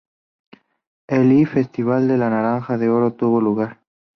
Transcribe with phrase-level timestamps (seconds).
[1.07, 3.79] El I Festival de la Naranja de Oro tuvo lugar.